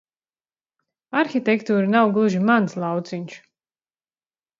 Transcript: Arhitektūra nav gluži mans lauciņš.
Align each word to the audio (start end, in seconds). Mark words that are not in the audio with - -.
Arhitektūra 1.19 1.91
nav 1.97 2.13
gluži 2.15 2.39
mans 2.47 2.73
lauciņš. 2.85 3.37